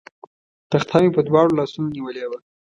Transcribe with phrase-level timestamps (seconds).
[0.71, 2.39] تخته مې په دواړو لاسونو نیولې وه.